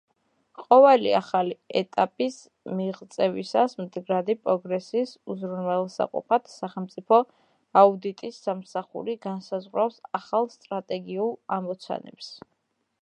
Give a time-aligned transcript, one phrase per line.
[0.59, 1.51] ყოველი ახალი
[1.81, 2.37] ეტაპის
[2.79, 7.19] მიღწევისას, მდგრადი პროგრესის უზრუნველსაყოფად, სახელმწიფო
[7.83, 12.33] აუდიტის სამსახური განსაზღვრავს ახალ სტრატეგიულ ამოცანებს.